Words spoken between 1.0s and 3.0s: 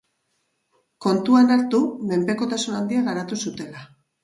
Kontuan hartu menpekotasun